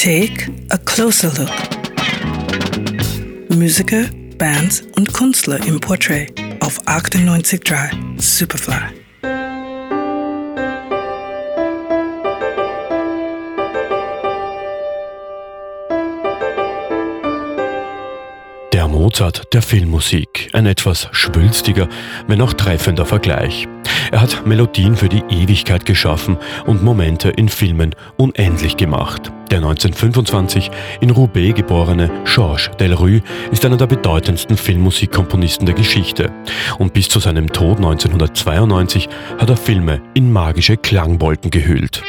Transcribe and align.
Take 0.00 0.48
a 0.70 0.78
closer 0.78 1.32
look. 1.36 1.50
Musiker, 3.48 4.04
Bands 4.38 4.82
und 4.94 5.12
Künstler 5.12 5.58
im 5.66 5.80
Portrait 5.80 6.32
auf 6.60 6.80
98.3 6.86 7.90
Superfly. 8.16 8.74
Der 18.72 18.86
Mozart 18.86 19.52
der 19.52 19.62
Filmmusik. 19.62 20.48
Ein 20.52 20.66
etwas 20.66 21.08
schwülstiger, 21.10 21.88
wenn 22.28 22.40
auch 22.40 22.52
treffender 22.52 23.04
Vergleich. 23.04 23.66
Er 24.10 24.20
hat 24.22 24.46
Melodien 24.46 24.96
für 24.96 25.08
die 25.08 25.22
Ewigkeit 25.28 25.84
geschaffen 25.84 26.38
und 26.66 26.82
Momente 26.82 27.28
in 27.30 27.48
Filmen 27.48 27.94
unendlich 28.16 28.76
gemacht. 28.76 29.32
Der 29.50 29.58
1925 29.58 30.70
in 31.00 31.10
Roubaix 31.10 31.54
geborene 31.54 32.10
Georges 32.24 32.70
Delrue 32.78 33.22
ist 33.50 33.64
einer 33.64 33.76
der 33.76 33.86
bedeutendsten 33.86 34.56
Filmmusikkomponisten 34.56 35.66
der 35.66 35.74
Geschichte. 35.74 36.30
Und 36.78 36.92
bis 36.92 37.08
zu 37.08 37.18
seinem 37.18 37.52
Tod 37.52 37.78
1992 37.78 39.08
hat 39.38 39.50
er 39.50 39.56
Filme 39.56 40.02
in 40.14 40.32
magische 40.32 40.76
Klangwolken 40.76 41.50
gehüllt. 41.50 42.02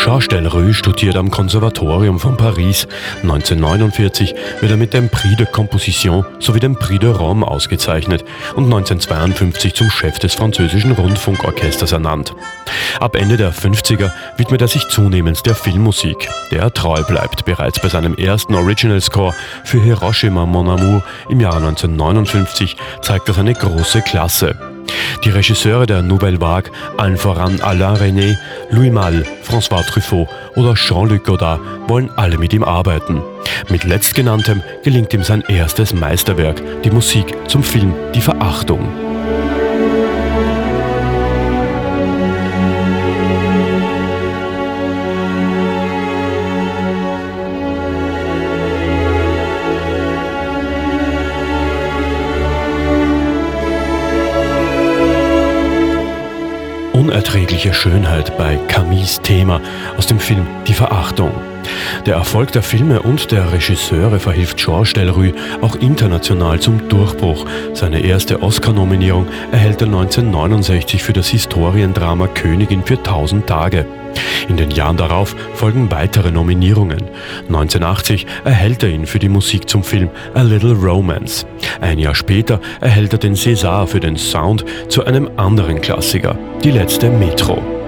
Schaustellerö 0.00 0.72
studiert 0.72 1.16
am 1.16 1.30
Konservatorium 1.30 2.18
von 2.18 2.38
Paris. 2.38 2.88
1949 3.22 4.34
wird 4.60 4.70
er 4.72 4.78
mit 4.78 4.94
dem 4.94 5.10
Prix 5.10 5.36
de 5.36 5.44
Composition 5.44 6.24
sowie 6.38 6.58
dem 6.58 6.74
Prix 6.74 7.00
de 7.00 7.10
Rome 7.10 7.46
ausgezeichnet 7.46 8.24
und 8.54 8.64
1952 8.64 9.74
zum 9.74 9.90
Chef 9.90 10.18
des 10.18 10.34
französischen 10.34 10.92
Rundfunkorchesters 10.92 11.92
ernannt. 11.92 12.32
Ab 12.98 13.14
Ende 13.14 13.36
der 13.36 13.52
50er 13.52 14.10
widmet 14.38 14.62
er 14.62 14.68
sich 14.68 14.88
zunehmend 14.88 15.44
der 15.44 15.54
Filmmusik, 15.54 16.30
der 16.50 16.62
er 16.62 16.72
treu 16.72 17.02
bleibt. 17.02 17.44
Bereits 17.44 17.78
bei 17.78 17.90
seinem 17.90 18.14
ersten 18.14 18.54
Original 18.54 19.02
Score 19.02 19.34
für 19.64 19.82
Hiroshima 19.82 20.46
Mon 20.46 20.70
Amour 20.70 21.04
im 21.28 21.40
Jahr 21.40 21.56
1959 21.56 22.74
zeigt 23.02 23.28
er 23.28 23.34
seine 23.34 23.52
große 23.52 24.00
Klasse. 24.00 24.69
Die 25.24 25.30
Regisseure 25.30 25.86
der 25.86 26.02
Nouvelle 26.02 26.40
Vague, 26.40 26.70
allen 26.96 27.16
voran 27.16 27.60
Alain 27.60 27.96
René, 27.96 28.36
Louis 28.70 28.90
Malle, 28.90 29.24
François 29.42 29.84
Truffaut 29.86 30.28
oder 30.56 30.74
Jean-Luc 30.74 31.24
Godard, 31.24 31.60
wollen 31.88 32.10
alle 32.16 32.38
mit 32.38 32.52
ihm 32.52 32.64
arbeiten. 32.64 33.22
Mit 33.68 33.84
letztgenanntem 33.84 34.62
gelingt 34.82 35.12
ihm 35.12 35.22
sein 35.22 35.44
erstes 35.48 35.94
Meisterwerk, 35.94 36.62
die 36.82 36.90
Musik 36.90 37.34
zum 37.48 37.62
Film 37.62 37.94
Die 38.14 38.20
Verachtung. 38.20 38.88
Unerträgliche 56.92 57.74
Schönheit 57.74 58.36
bei 58.36 58.56
Camilles 58.68 59.20
Thema 59.20 59.60
aus 59.96 60.06
dem 60.06 60.18
Film 60.18 60.46
Die 60.66 60.74
Verachtung. 60.74 61.32
Der 62.06 62.14
Erfolg 62.16 62.52
der 62.52 62.62
Filme 62.62 63.02
und 63.02 63.30
der 63.30 63.52
Regisseure 63.52 64.18
verhilft 64.18 64.56
Georges 64.56 64.94
Delrue 64.94 65.34
auch 65.60 65.76
international 65.76 66.60
zum 66.60 66.88
Durchbruch. 66.88 67.46
Seine 67.74 68.00
erste 68.00 68.42
Oscar-Nominierung 68.42 69.26
erhält 69.52 69.80
er 69.82 69.88
1969 69.88 71.02
für 71.02 71.12
das 71.12 71.28
Historiendrama 71.28 72.26
Königin 72.28 72.82
für 72.82 72.96
1000 72.96 73.46
Tage. 73.46 73.86
In 74.48 74.56
den 74.56 74.70
Jahren 74.70 74.96
darauf 74.96 75.36
folgen 75.54 75.90
weitere 75.90 76.30
Nominierungen. 76.30 77.02
1980 77.48 78.26
erhält 78.44 78.82
er 78.82 78.90
ihn 78.90 79.06
für 79.06 79.18
die 79.18 79.28
Musik 79.28 79.68
zum 79.68 79.84
Film 79.84 80.10
A 80.34 80.42
Little 80.42 80.74
Romance. 80.74 81.46
Ein 81.80 81.98
Jahr 81.98 82.14
später 82.14 82.60
erhält 82.80 83.12
er 83.12 83.18
den 83.18 83.34
César 83.34 83.86
für 83.86 84.00
den 84.00 84.16
Sound 84.16 84.64
zu 84.88 85.04
einem 85.04 85.30
anderen 85.36 85.80
Klassiker, 85.80 86.36
die 86.64 86.70
letzte 86.70 87.10
Metro. 87.10 87.79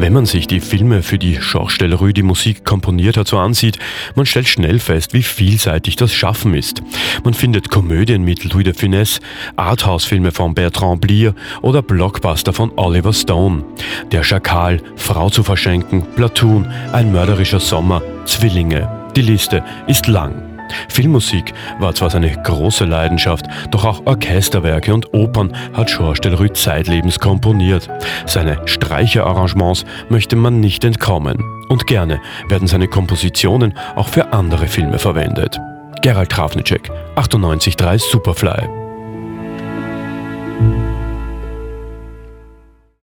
Wenn 0.00 0.14
man 0.14 0.24
sich 0.24 0.46
die 0.46 0.60
Filme, 0.60 1.02
für 1.02 1.18
die 1.18 1.42
Schausteller 1.42 1.98
die 2.10 2.22
Musik 2.22 2.64
komponiert 2.64 3.18
hat, 3.18 3.28
so 3.28 3.36
ansieht, 3.36 3.78
man 4.14 4.24
stellt 4.24 4.48
schnell 4.48 4.78
fest, 4.78 5.12
wie 5.12 5.22
vielseitig 5.22 5.96
das 5.96 6.14
Schaffen 6.14 6.54
ist. 6.54 6.82
Man 7.22 7.34
findet 7.34 7.68
Komödien 7.68 8.22
mit 8.22 8.42
Louis 8.44 8.64
de 8.64 8.72
Funès, 8.72 9.20
Arthouse-Filme 9.56 10.32
von 10.32 10.54
Bertrand 10.54 11.02
Blier 11.02 11.34
oder 11.60 11.82
Blockbuster 11.82 12.54
von 12.54 12.72
Oliver 12.76 13.12
Stone. 13.12 13.62
Der 14.10 14.22
Schakal, 14.22 14.80
Frau 14.96 15.28
zu 15.28 15.42
verschenken, 15.42 16.06
Platoon, 16.16 16.66
ein 16.94 17.12
mörderischer 17.12 17.60
Sommer, 17.60 18.00
Zwillinge. 18.24 19.10
Die 19.16 19.22
Liste 19.22 19.62
ist 19.86 20.06
lang. 20.06 20.49
Filmmusik 20.88 21.52
war 21.78 21.94
zwar 21.94 22.10
seine 22.10 22.30
große 22.30 22.84
Leidenschaft, 22.84 23.46
doch 23.70 23.84
auch 23.84 24.06
Orchesterwerke 24.06 24.92
und 24.94 25.12
Opern 25.14 25.54
hat 25.72 25.88
Georges 25.88 26.20
Delruy 26.20 26.52
zeitlebens 26.52 27.18
komponiert. 27.18 27.88
Seine 28.26 28.60
Streicherarrangements 28.66 29.84
möchte 30.08 30.36
man 30.36 30.60
nicht 30.60 30.84
entkommen. 30.84 31.38
Und 31.68 31.86
gerne 31.86 32.20
werden 32.48 32.66
seine 32.66 32.88
Kompositionen 32.88 33.74
auch 33.94 34.08
für 34.08 34.32
andere 34.32 34.66
Filme 34.66 34.98
verwendet. 34.98 35.60
Gerald 36.02 36.30
Trafnicek, 36.30 36.90
98.3 37.16 37.98
Superfly. 37.98 38.79